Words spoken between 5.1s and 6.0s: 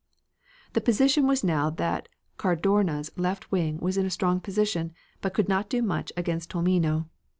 but could not do